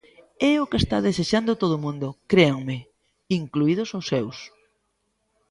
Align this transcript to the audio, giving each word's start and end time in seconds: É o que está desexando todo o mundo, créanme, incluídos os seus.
É 0.51 0.53
o 0.63 0.69
que 0.69 0.79
está 0.83 0.97
desexando 1.01 1.59
todo 1.61 1.73
o 1.77 1.81
mundo, 1.85 2.07
créanme, 2.31 2.77
incluídos 3.39 3.89
os 3.99 4.05
seus. 4.11 4.37